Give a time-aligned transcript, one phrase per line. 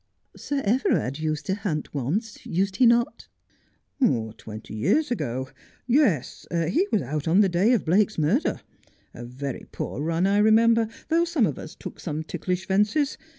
[0.35, 3.27] 'Sir Everard used to hunt once, used he not?''
[4.39, 5.49] Twenty years ago.
[5.85, 8.61] Yes, he was out on the day of Blake's murder.
[9.13, 13.15] A very poor run, I remember, though some of us took some ticklish fences.